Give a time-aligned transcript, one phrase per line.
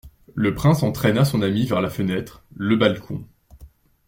[0.33, 3.23] Le prince entraîna son ami vers la fenêtre, le balcon.